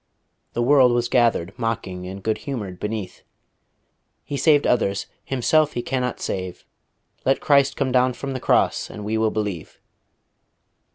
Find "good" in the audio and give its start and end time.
2.23-2.39